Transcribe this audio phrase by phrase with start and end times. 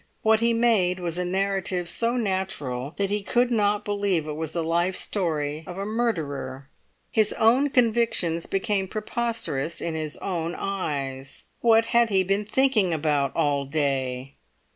[0.23, 4.51] What he made was a narrative so natural that he could not believe it was
[4.51, 6.69] the life story of a murderer.
[7.11, 11.43] His own convictions became preposterous in his own eyes.
[11.59, 14.33] What had he been thinking about all day?